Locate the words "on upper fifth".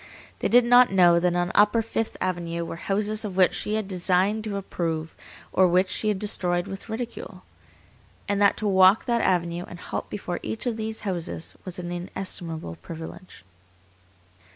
1.35-2.17